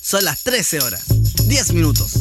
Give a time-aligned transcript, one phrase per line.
[0.00, 1.04] Son las 13 horas,
[1.48, 2.12] 10 minutos.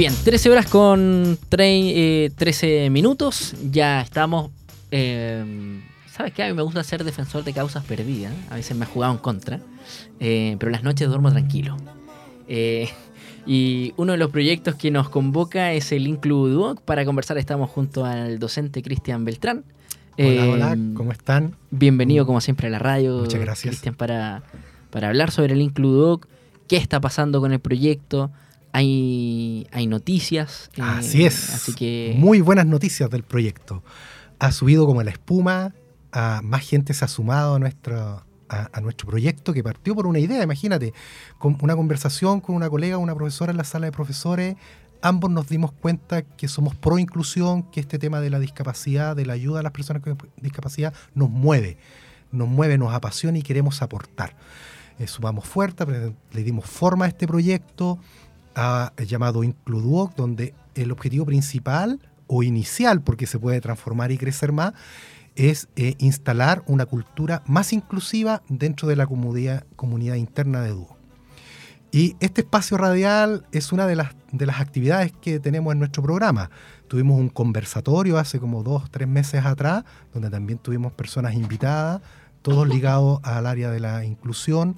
[0.00, 2.32] Bien, 13 horas con 13
[2.62, 3.54] eh, minutos.
[3.70, 4.50] Ya estamos.
[4.90, 5.44] Eh,
[6.10, 6.42] ¿Sabes qué?
[6.42, 8.32] A mí me gusta ser defensor de causas perdidas.
[8.48, 9.60] A veces me ha jugado en contra.
[10.18, 11.76] Eh, pero las noches duermo tranquilo.
[13.46, 18.04] Y uno de los proyectos que nos convoca es el Include Para conversar estamos junto
[18.04, 19.64] al docente Cristian Beltrán.
[20.18, 21.56] Hola, hola, ¿cómo están?
[21.70, 23.18] Bienvenido como siempre a la radio.
[23.18, 23.72] Muchas gracias.
[23.72, 24.42] Cristian, para,
[24.90, 26.26] para hablar sobre el Include
[26.68, 28.30] qué está pasando con el proyecto
[28.72, 30.70] hay, hay noticias.
[30.76, 31.54] Eh, así es.
[31.54, 32.14] Así que...
[32.16, 33.82] Muy buenas noticias del proyecto.
[34.38, 35.74] Ha subido como la espuma,
[36.12, 40.18] a, más gente se ha sumado a nuestro, a, nuestro proyecto que partió por una
[40.18, 40.92] idea, imagínate,
[41.38, 44.56] con una conversación con una colega, una profesora en la sala de profesores,
[45.02, 49.24] ambos nos dimos cuenta que somos pro inclusión, que este tema de la discapacidad, de
[49.24, 51.78] la ayuda a las personas con discapacidad, nos mueve,
[52.32, 54.36] nos mueve, nos apasiona y queremos aportar.
[54.98, 55.86] Eh, sumamos fuerte,
[56.32, 57.98] le dimos forma a este proyecto,
[58.54, 64.52] ha llamado Includuoc, donde el objetivo principal o inicial, porque se puede transformar y crecer
[64.52, 64.74] más,
[65.36, 70.96] es eh, instalar una cultura más inclusiva dentro de la comunidad, interna de Duoc.
[71.92, 76.02] Y este espacio radial es una de las, de las actividades que tenemos en nuestro
[76.02, 76.50] programa.
[76.86, 82.00] Tuvimos un conversatorio hace como dos, tres meses atrás, donde también tuvimos personas invitadas,
[82.42, 84.76] todos ligados al área de la inclusión.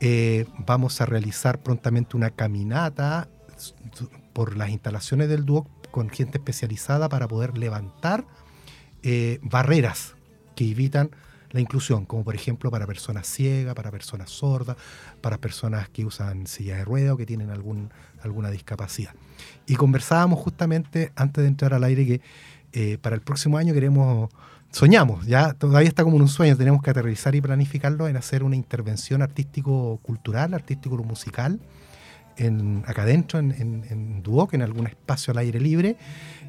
[0.00, 3.28] Eh, vamos a realizar prontamente una caminata
[4.34, 8.26] por las instalaciones del DUOC con gente especializada para poder levantar
[9.04, 10.14] eh, barreras
[10.56, 11.10] que evitan
[11.50, 14.76] la inclusión, como por ejemplo para personas ciegas, para personas sordas,
[15.20, 17.90] para personas que usan silla de rueda o que tienen algún,
[18.22, 19.14] alguna discapacidad.
[19.66, 22.20] Y conversábamos justamente antes de entrar al aire que
[22.72, 24.30] eh, para el próximo año queremos
[24.72, 28.42] soñamos, ya todavía está como en un sueño, tenemos que aterrizar y planificarlo en hacer
[28.42, 31.60] una intervención artístico-cultural, artístico-musical,
[32.36, 35.96] en, acá adentro, en, en, en Duoc, en algún espacio al aire libre,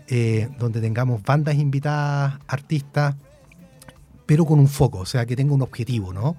[0.08, 3.16] eh, donde tengamos bandas invitadas, artistas,
[4.28, 6.36] pero con un foco, o sea, que tenga un objetivo, ¿no?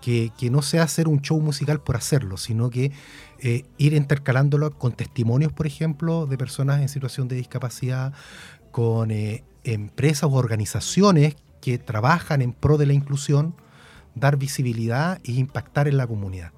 [0.00, 2.90] Que, no sea hacer un show musical por hacerlo, sino que
[3.38, 8.12] eh, ir intercalándolo con testimonios, por ejemplo, de personas en situación de discapacidad,
[8.70, 13.54] con eh, empresas u organizaciones que trabajan en pro de la inclusión,
[14.14, 16.52] dar visibilidad e impactar en la comunidad.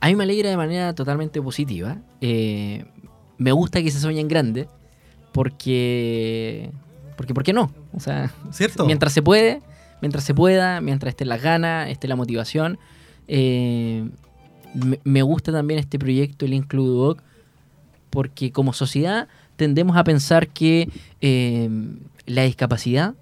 [0.00, 1.98] A mí me alegra de manera totalmente positiva.
[2.20, 2.84] Eh,
[3.36, 4.68] me gusta que se sueñen grande,
[5.32, 6.70] porque,
[7.16, 7.72] porque, ¿por qué no?
[7.92, 8.86] O sea, ¿Cierto?
[8.86, 9.60] mientras se puede,
[10.00, 12.78] mientras se pueda, mientras esté las ganas, esté la motivación.
[13.26, 14.08] Eh,
[15.04, 17.22] me, gusta también este proyecto, el Includoc,
[18.10, 20.88] porque como sociedad tendemos a pensar que
[21.20, 21.68] eh,
[22.26, 23.14] la discapacidad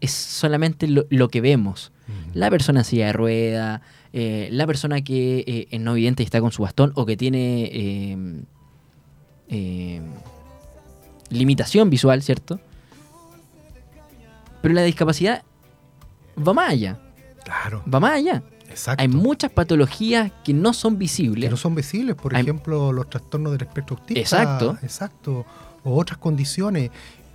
[0.00, 1.92] es solamente lo, que vemos.
[2.34, 3.82] La persona en silla de rueda,
[4.12, 7.16] eh, la persona que eh, es no vidente y está con su bastón o que
[7.16, 8.46] tiene
[9.48, 10.00] eh,
[11.28, 12.60] limitación visual, ¿cierto?
[14.62, 15.42] Pero la discapacidad
[16.36, 16.98] va más allá.
[17.44, 17.82] Claro.
[17.92, 18.42] Va más allá.
[18.68, 19.02] Exacto.
[19.02, 21.44] Hay muchas patologías que no son visibles.
[21.44, 24.20] Que no son visibles, por ejemplo, los trastornos del espectro autista.
[24.20, 24.78] Exacto.
[24.82, 25.46] Exacto.
[25.82, 26.90] O otras condiciones.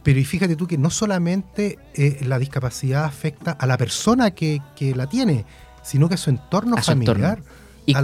[0.06, 4.62] Pero y fíjate tú que no solamente eh, la discapacidad afecta a la persona que,
[4.96, 5.46] la tiene,
[5.86, 7.42] sino que a su entorno familiar.
[7.86, 7.96] Y,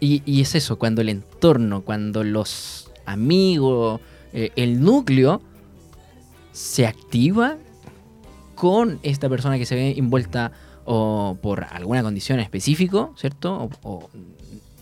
[0.00, 4.00] y, es eso, cuando el entorno, cuando los amigos,
[4.32, 5.42] eh, el núcleo
[6.52, 7.58] se activa
[8.54, 10.52] con esta persona que se ve envuelta
[10.86, 13.68] o por alguna condición específica, ¿cierto?
[13.82, 14.08] O,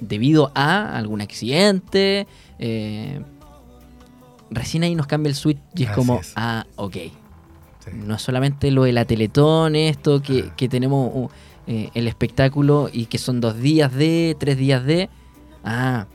[0.00, 2.28] debido a algún accidente,
[2.60, 3.20] eh,
[4.50, 6.96] recién ahí nos cambia el switch y es como, ah, ok.
[7.92, 10.68] No es solamente lo de la Teletón, esto que, ah.
[10.68, 11.28] tenemos uh,
[11.66, 15.10] eh, el espectáculo y que son dos días de, tres días de.
[15.64, 16.06] Ah,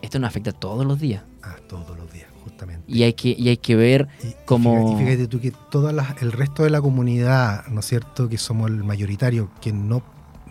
[0.00, 1.22] esto nos afecta todos los días.
[1.42, 2.84] Ah, todos los días, justamente.
[2.86, 4.08] Y hay que, y hay que ver
[4.44, 4.96] cómo.
[4.98, 8.70] Y fíjate, tú que todo el resto de la comunidad, ¿no es cierto?, que somos
[8.70, 10.02] el mayoritario, que no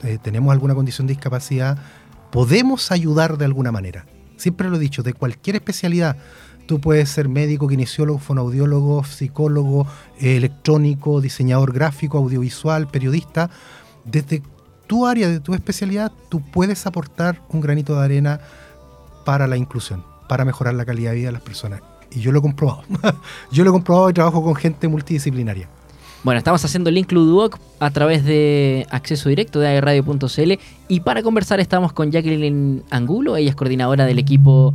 [0.03, 1.77] eh, tenemos alguna condición de discapacidad,
[2.31, 4.05] podemos ayudar de alguna manera.
[4.37, 6.17] Siempre lo he dicho, de cualquier especialidad
[6.71, 9.85] Tú puedes ser médico, kinesiólogo, fonoaudiólogo, psicólogo,
[10.21, 13.49] eh, electrónico, diseñador gráfico, audiovisual, periodista.
[14.05, 14.41] Desde
[14.87, 18.39] tu área, de tu especialidad, tú puedes aportar un granito de arena
[19.25, 21.81] para la inclusión, para mejorar la calidad de vida de las personas.
[22.09, 22.83] Y yo lo he comprobado.
[23.51, 25.67] yo lo he comprobado y trabajo con gente multidisciplinaria.
[26.23, 30.53] Bueno, estamos haciendo el Includuoc a través de acceso directo de agradio.cl
[30.87, 34.73] y para conversar estamos con Jacqueline Angulo, ella es coordinadora del equipo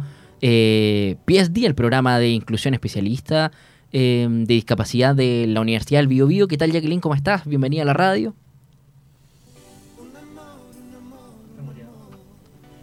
[0.49, 3.51] eh, PSD, el programa de inclusión especialista
[3.93, 6.47] eh, de discapacidad de la Universidad del Bio, Bio.
[6.47, 7.01] ¿Qué tal, Jacqueline?
[7.01, 7.47] ¿Cómo estás?
[7.47, 8.35] Bienvenida a la radio.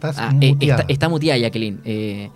[0.02, 1.80] Ah, eh, está, está, muteada, Jacqueline.
[1.84, 2.28] Eh,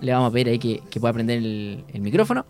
[0.00, 2.44] le vamos a pedir ahí que, pueda prender el, micrófono.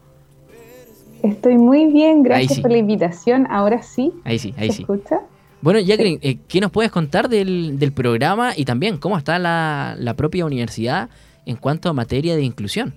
[1.22, 3.46] Estoy muy bien, gracias por la invitación.
[3.50, 4.12] Ahora sí.
[4.24, 4.82] Ahí sí, ahí ¿Se sí.
[4.82, 5.20] escucha?
[5.60, 10.46] Bueno, Jacqueline, eh, ¿qué nos puedes contar del, programa y también cómo está la, propia
[10.46, 11.08] universidad
[11.46, 12.94] en cuanto a materia de inclusión?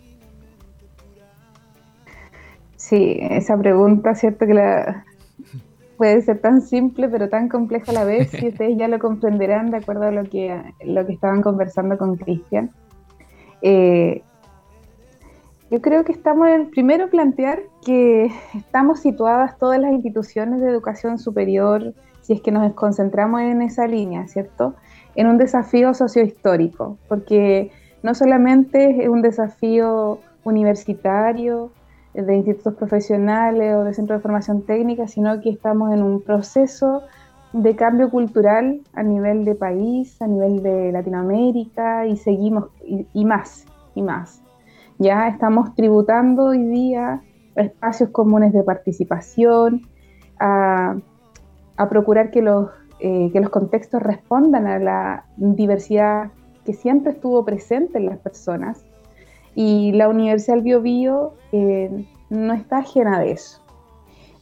[2.75, 5.05] Sí, esa pregunta, cierto que la,
[5.99, 9.69] puede ser tan simple pero tan compleja a la vez y ustedes ya lo comprenderán
[9.69, 12.71] de acuerdo a lo que, lo que estaban conversando con Cristian.
[13.61, 14.23] Eh,
[15.69, 21.19] yo creo que estamos en primero plantear que estamos situadas todas las instituciones de educación
[21.19, 24.75] superior, si es que nos concentramos en esa línea, ¿cierto?
[25.15, 27.71] En un desafío sociohistórico, porque
[28.03, 31.71] no solamente es un desafío universitario,
[32.13, 37.03] de institutos profesionales o de centros de formación técnica, sino que estamos en un proceso
[37.53, 43.65] de cambio cultural a nivel de país, a nivel de Latinoamérica y seguimos y, más
[43.95, 44.41] y más.
[44.97, 47.21] Ya estamos tributando hoy día
[47.55, 49.87] espacios comunes de participación,
[50.39, 50.97] a,
[51.89, 52.69] procurar que los,
[52.99, 56.31] eh, que los contextos respondan a la diversidad
[56.69, 58.85] que siempre estuvo presente en las personas
[59.55, 63.59] y la Universidad del Bio, eh, no está ajena de eso.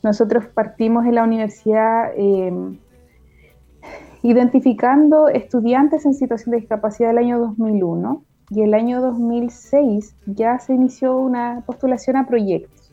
[0.03, 2.51] Nosotros partimos en la universidad eh,
[4.24, 10.74] identificando estudiantes en situación de discapacidad el año 2001 y el año 2006 ya se
[10.74, 12.91] inició una postulación a proyectos,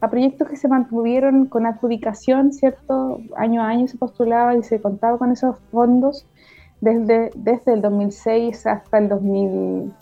[0.00, 3.20] a proyectos que se mantuvieron con adjudicación, ¿cierto?
[3.36, 6.26] Año a año se postulaba y se contaba con esos fondos
[6.80, 9.92] desde, desde el 2006 hasta el 2000.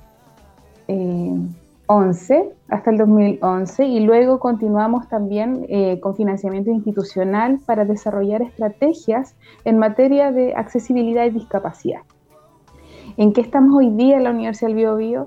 [1.88, 9.34] 11 hasta el 2011 y luego continuamos también eh, con financiamiento institucional para desarrollar estrategias
[9.64, 12.02] en materia de accesibilidad y discapacidad.
[13.16, 15.26] ¿En qué estamos hoy día en la Universidad del Bio, Bio?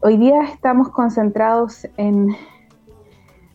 [0.00, 2.34] Hoy día estamos concentrados en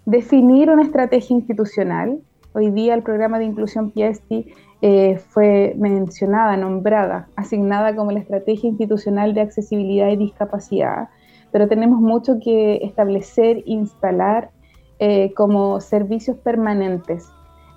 [0.05, 2.21] definir una estrategia institucional.
[2.53, 8.69] Hoy día el programa de inclusión PIESTI eh, fue mencionada, nombrada, asignada como la estrategia
[8.69, 11.09] institucional de accesibilidad y discapacidad.
[11.51, 14.51] Pero tenemos mucho que establecer, instalar
[14.99, 17.29] eh, como servicios permanentes,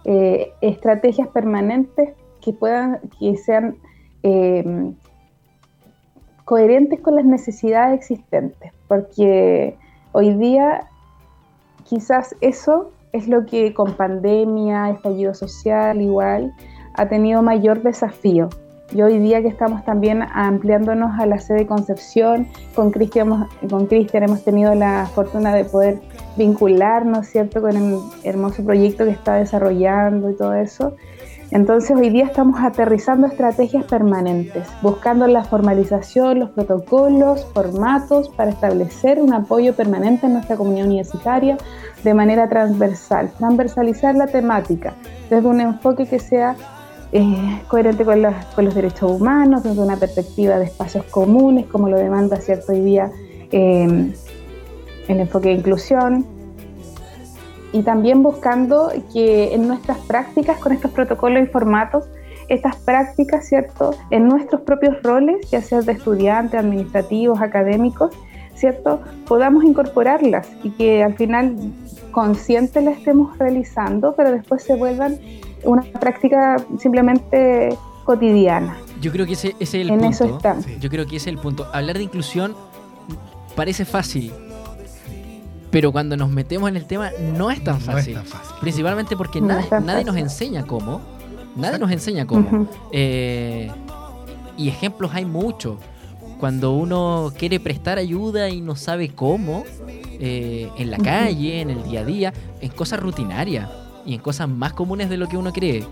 [0.05, 2.11] eh, estrategias permanentes
[2.41, 3.77] que puedan, que sean
[6.45, 9.77] coherentes con las necesidades existentes, porque
[10.13, 10.89] hoy día
[11.83, 16.53] quizás eso es lo que con pandemia, estallido social igual,
[16.95, 18.49] ha tenido mayor desafío,
[18.95, 24.45] y hoy día que estamos también ampliándonos a la sede Concepción, con Cristian con hemos
[24.45, 26.01] tenido la fortuna de poder
[26.37, 30.95] vincularnos, ¿cierto?, con el hermoso proyecto que está desarrollando y todo eso.
[31.51, 39.21] Entonces hoy día estamos aterrizando estrategias permanentes, buscando la formalización, los protocolos, formatos para establecer
[39.21, 41.59] un apoyo permanente en nuestra comunidad universitaria
[42.05, 44.95] de manera transversal, transversalizar la temática
[45.29, 46.57] desde un enfoque que sea
[47.13, 52.39] eh, coherente con, los derechos humanos, desde una perspectiva de espacios comunes, como lo demanda
[52.39, 53.11] cierto hoy día
[53.51, 54.13] em,
[55.09, 56.27] el enfoque de inclusión,
[57.73, 62.05] y también buscando que en nuestras prácticas, con estos protocolos y formatos,
[62.49, 63.95] estas prácticas, ¿cierto?
[64.11, 68.15] En nuestros propios roles, ya sea de estudiantes, administrativos, académicos,
[68.55, 69.01] ¿cierto?
[69.27, 71.57] Podamos incorporarlas y que al final
[72.11, 75.19] conscientes las estemos realizando, pero después se vuelvan
[75.65, 78.77] una práctica simplemente cotidiana.
[79.01, 80.09] Yo creo que ese, es el punto.
[80.09, 80.41] Eso
[80.81, 81.67] Yo creo que ese es el punto.
[81.73, 82.55] Hablar de inclusión
[83.57, 84.33] parece fácil,
[85.71, 88.19] pero cuando nos metemos en el tema no es tan fácil.
[88.61, 91.01] Principalmente porque nadie, nos enseña cómo.
[91.57, 92.69] Nadie nos enseña cómo.
[92.93, 93.71] Eh,
[94.57, 95.79] y ejemplos hay muchos.
[96.39, 99.65] Cuando uno quiere prestar ayuda y no sabe cómo,
[100.19, 103.69] eh, en la calle, en el día a día, en cosas rutinarias
[104.05, 105.87] y en cosas más comunes de lo que uno cree.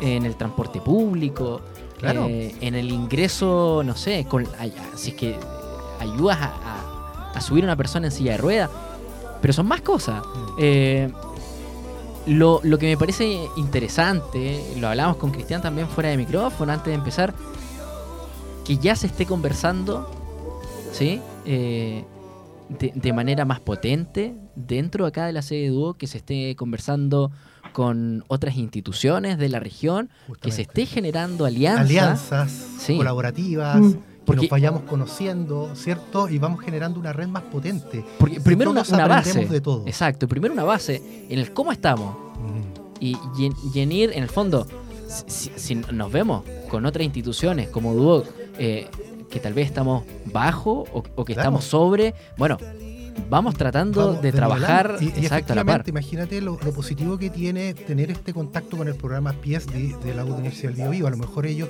[0.00, 1.60] En el transporte público,
[2.02, 4.46] eh, en el ingreso, no sé, con,
[4.94, 5.36] si es que
[6.00, 8.70] ayudas a, subir a una persona en silla de ruedas.
[9.40, 10.22] Pero son más cosas.
[10.24, 10.54] Mm.
[10.58, 11.12] Eh,
[12.26, 16.86] lo, lo, que me parece interesante, lo hablamos con Cristian también fuera de micrófono antes
[16.86, 17.34] de empezar,
[18.64, 20.10] que ya se esté conversando,
[20.92, 21.20] ¿sí?
[21.44, 22.04] Eh,
[22.68, 26.56] de, de, manera más potente dentro acá de la sede de Dúo, que se esté
[26.56, 27.30] conversando
[27.76, 30.08] con otras instituciones de la región,
[30.40, 31.84] que se esté generando alianzas.
[32.32, 33.76] Alianzas colaborativas.
[33.80, 33.94] Mm.
[34.24, 36.28] porque nos vayamos conociendo, ¿cierto?
[36.28, 38.02] Y vamos generando una red más potente.
[38.18, 39.44] Porque primero una, base.
[39.44, 39.86] De todo.
[39.86, 42.16] Exacto, primero una base en el cómo estamos.
[42.98, 44.66] Y, y, en, ir, en el fondo,
[45.06, 48.26] si, nos vemos con otras instituciones como Duoc,
[48.58, 48.88] eh,
[49.30, 52.58] que tal vez estamos bajo o, que estamos sobre, bueno,
[53.28, 55.84] vamos tratando de trabajar y, exacto, a la par.
[55.86, 60.72] Imagínate lo, positivo que tiene tener este contacto con el programa PSD de la Universidad
[60.72, 61.68] del Bio, A lo mejor ellos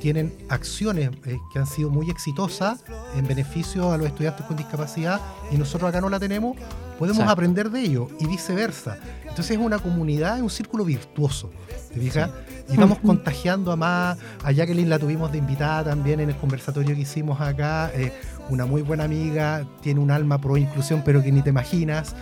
[0.00, 2.84] tienen acciones eh, que han sido muy exitosas
[3.16, 5.18] en beneficio a los estudiantes con discapacidad
[5.50, 6.58] y nosotros acá no la tenemos,
[6.98, 8.98] podemos aprender de ello y viceversa.
[9.34, 11.50] Entonces es una comunidad, es un círculo virtuoso,
[11.92, 12.30] ¿te fijas?
[12.70, 14.16] Y vamos contagiando a más.
[14.44, 17.90] A Jacqueline la tuvimos de invitada también en el conversatorio que hicimos acá.
[17.94, 18.12] Eh,
[18.48, 22.14] una muy buena amiga, tiene un alma pro inclusión, pero que ni te imaginas.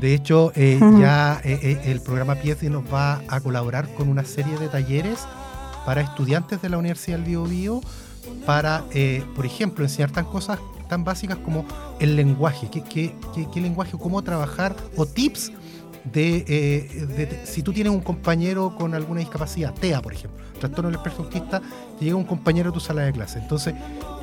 [0.00, 4.68] De hecho, eh, ya el programa Piezi nos va a colaborar con una serie de
[4.68, 5.18] talleres
[5.84, 7.80] para estudiantes de la Universidad del Bio, Bio
[8.46, 11.64] para, eh, por ejemplo, enseñar tan cosas tan básicas como
[11.98, 13.14] el lenguaje, qué, qué,
[13.52, 15.52] qué, lenguaje, cómo trabajar, o tips
[16.04, 20.98] de, eh, si tú tienes un compañero con alguna discapacidad, TEA, por ejemplo, trastorno del
[20.98, 21.62] espectro autista,
[21.98, 23.38] te llega un compañero a tu sala de clase.
[23.38, 23.74] Entonces,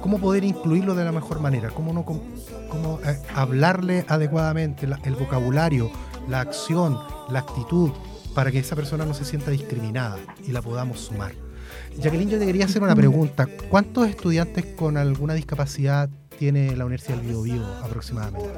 [0.01, 1.69] ¿cómo poder incluirlo de la mejor manera?
[1.69, 5.91] ¿Cómo, no, eh, hablarle adecuadamente el vocabulario,
[6.27, 7.91] la acción, la actitud,
[8.35, 11.33] para que esa persona no se sienta discriminada y la podamos sumar?
[11.97, 13.47] Jacqueline, yo te quería hacer una pregunta.
[13.69, 18.49] ¿Cuántos estudiantes con alguna discapacidad tiene la Universidad del Bio, Bio aproximadamente?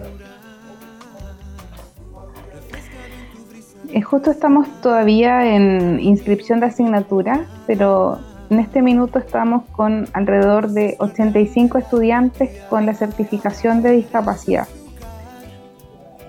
[4.01, 8.19] Justo estamos todavía en inscripción de asignatura, pero
[8.49, 14.67] en este minuto estamos con alrededor de 85 estudiantes con la certificación de discapacidad.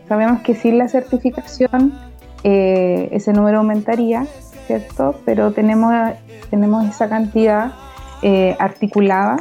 [0.09, 1.95] Sabemos que sin la certificación
[2.43, 4.27] eh, ese número aumentaría,
[4.67, 5.15] ¿cierto?
[5.25, 5.93] Pero tenemos
[6.51, 7.73] tenemos esa cantidad
[8.23, 9.39] eh, articulada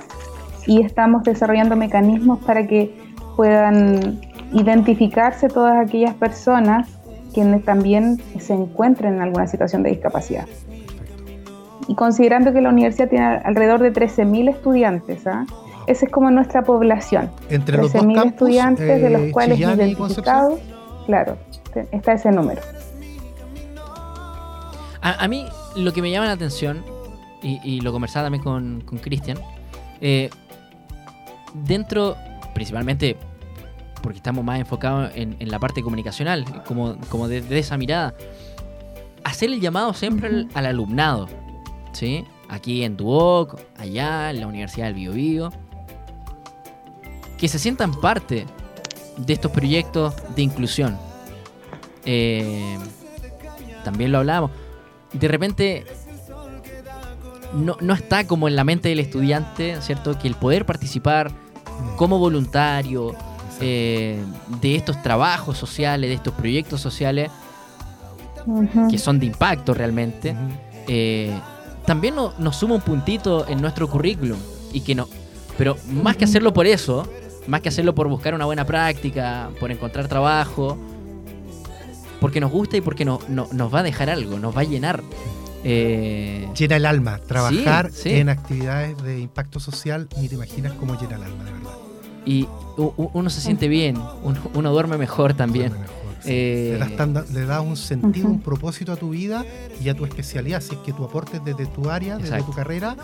[0.65, 2.97] y estamos desarrollando mecanismos para que
[3.35, 4.19] puedan
[4.53, 6.87] identificarse todas aquellas personas
[7.33, 10.47] quienes también se encuentren en alguna situación de discapacidad.
[11.87, 15.45] Y considerando que la universidad tiene alrededor de 13.000 estudiantes, ¿ah?
[15.87, 17.29] esa es como nuestra población.
[17.49, 20.59] Entre 13.000 estudiantes, de los eh, cuales identificados,
[21.05, 21.37] claro,
[21.91, 22.61] está ese número.
[25.01, 26.81] A, a, mí lo que me llama la atención
[27.41, 29.37] y, lo conversaba también con Cristian,
[30.05, 30.29] eh,
[31.53, 32.17] dentro,
[32.53, 33.15] principalmente
[34.03, 38.13] porque estamos más enfocados en, la parte comunicacional, como, como desde esa mirada,
[39.23, 41.27] hacer el llamado siempre al, alumnado,
[41.93, 42.25] ¿sí?
[42.49, 45.51] Aquí en Duoc, allá, en la Universidad del Biobío,
[47.37, 48.45] que se sientan parte
[49.17, 50.97] de estos proyectos de inclusión.
[52.05, 52.77] Eh,
[53.83, 54.51] también lo hablamos.
[55.13, 55.85] De repente
[57.53, 60.17] no, está como en la mente del estudiante, ¿cierto?
[60.17, 61.31] Que el poder participar
[61.95, 63.15] como voluntario
[63.59, 64.23] eh,
[64.61, 67.29] de estos trabajos sociales, de estos proyectos sociales,
[68.89, 70.35] que son de impacto realmente,
[70.87, 71.31] eh,
[71.85, 74.37] también nos suma un puntito en nuestro currículum.
[74.73, 75.07] Y que no,
[75.57, 77.07] pero más que hacerlo por eso,
[77.47, 80.77] más que hacerlo por buscar una buena práctica, por encontrar trabajo,
[82.19, 85.03] porque nos gusta y porque no, nos va a dejar algo, nos va a llenar.
[85.65, 87.19] Eh, llena el alma.
[87.19, 91.92] Trabajar en actividades de impacto social, ni te imaginas cómo llena el alma, de verdad.
[92.25, 93.97] Y uno se siente bien,
[94.53, 95.73] uno, duerme mejor también.
[96.25, 96.79] Eh,
[97.33, 99.43] le, das un sentido, un propósito a tu vida
[99.83, 100.61] y a tu especialidad.
[100.61, 102.95] Si es que tú aportes desde tu área, desde tu carrera,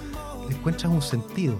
[0.48, 1.56] le encuentras un sentido.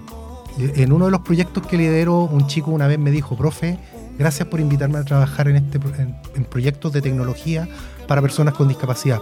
[0.58, 3.78] En uno de los proyectos que lidero, un chico una vez me dijo, profe,
[4.18, 5.78] gracias por invitarme a trabajar en, este,
[6.34, 7.68] en proyectos de tecnología
[8.08, 9.20] para personas con discapacidad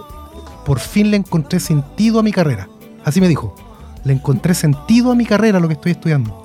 [0.69, 2.69] por fin le encontré sentido a mi carrera.
[3.03, 3.55] Así me dijo.
[4.03, 6.38] Le encontré sentido a mi carrera, lo que estoy estudiando.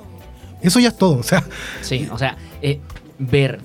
[0.65, 1.19] Eso ya es todo.
[1.19, 1.45] O sea,
[1.83, 2.81] sí, o sea, eh,
[3.19, 3.61] ver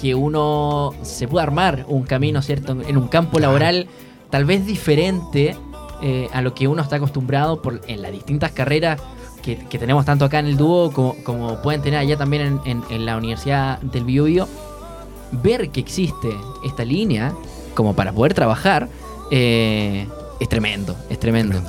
[0.00, 2.76] que uno se puede armar un camino, ¿cierto?
[2.86, 3.88] En un campo laboral
[4.30, 5.56] tal vez diferente
[6.02, 9.00] eh, a lo que uno está acostumbrado por, en las distintas carreras
[9.42, 13.80] que, tenemos tanto acá en el dúo como, pueden tener allá también en, la Universidad
[13.80, 14.48] del Biobío.
[15.30, 17.32] Ver que existe esta línea
[17.74, 18.88] como para poder trabajar
[19.30, 20.08] eh,
[20.40, 21.62] es tremendo, es tremendo.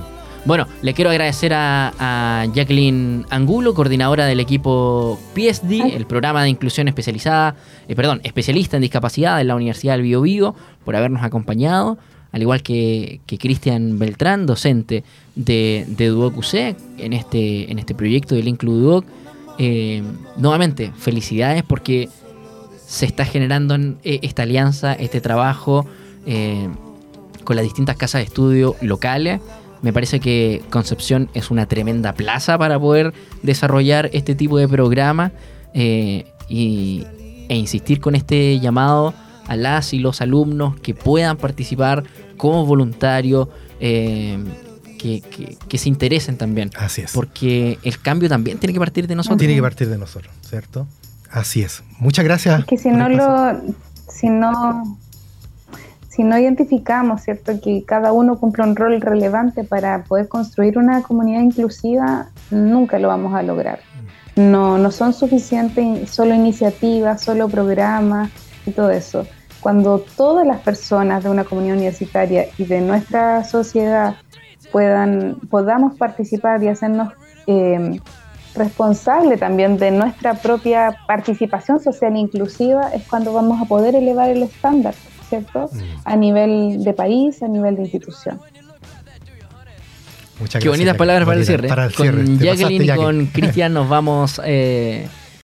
[0.48, 6.88] Bueno, le quiero agradecer a, Jacqueline Angulo, coordinadora del equipo PSD, el programa de inclusión
[6.88, 7.58] especializada,
[7.90, 11.98] eh, perdón, especialista en discapacidad de la Universidad del Bio, Bio por habernos acompañado,
[12.32, 15.04] al igual que, Cristian Beltrán, docente
[15.36, 16.54] de, de Duoc UC,
[16.98, 19.06] en este, en este proyecto del Inclu Duoc.
[19.58, 20.02] Eh,
[20.38, 22.08] nuevamente, felicidades porque
[22.86, 25.86] se está generando esta alianza, este trabajo
[27.44, 29.42] con las distintas casas de estudio locales
[29.82, 35.32] me parece que Concepción es una tremenda plaza para poder desarrollar este tipo de programa
[35.74, 37.06] eh, y,
[37.50, 39.14] e insistir con este llamado
[39.48, 42.04] a las y los alumnos que puedan participar
[42.36, 43.48] como voluntarios,
[43.80, 44.38] eh,
[44.98, 46.72] que, se interesen también.
[46.78, 47.14] Así es.
[47.14, 49.40] Porque el cambio también tiene que partir de nosotros.
[49.40, 50.88] Tiene que partir de nosotros, ¿cierto?
[51.32, 51.84] Así es.
[52.00, 52.60] Muchas gracias.
[52.60, 53.62] Es que si no lo,
[54.10, 54.98] si no,
[56.18, 57.62] si no identificamos, ¿cierto?
[57.62, 63.10] Que cada uno cumple un rol relevante para poder construir una comunidad inclusiva, nunca lo
[63.10, 63.82] vamos a lograr.
[64.36, 68.32] No, no son suficientes solo iniciativas, solo programas
[68.66, 69.28] y todo eso.
[69.62, 74.16] Cuando todas las personas de una comunidad universitaria y de nuestra sociedad
[74.72, 77.14] puedan, podamos participar y hacernos
[77.46, 78.00] eh,
[78.56, 84.42] responsable también de nuestra propia participación social inclusiva, es cuando vamos a poder elevar el
[84.42, 84.96] estándar,
[85.30, 85.70] ¿cierto?
[85.72, 85.80] Mm.
[86.06, 88.40] A nivel de país, a nivel de institución.
[90.40, 91.70] Muchas Qué bonitas palabras para el cierre.
[91.96, 95.08] con Jacqueline y con Cristian nos vamos eh,